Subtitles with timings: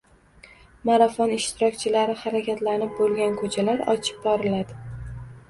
[0.89, 4.79] Marafon ishtirokchilari harakatlanib bo‘lgan ko‘chalar ochib boriladi